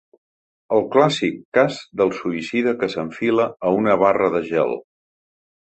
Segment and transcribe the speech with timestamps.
[0.77, 4.77] El clàssic cas del suïcida que s'enfila a una barra de gel.